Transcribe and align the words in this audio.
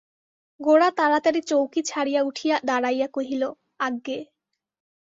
গোরা 0.59 0.89
তাড়াতাড়ি 0.97 1.41
চৌকি 1.49 1.81
ছাড়িয়া 1.85 2.21
উঠিয়া 2.23 2.55
দাঁড়াইয়া 2.69 3.07
কহিল, 3.07 3.43
আজ্ঞে! 3.79 4.19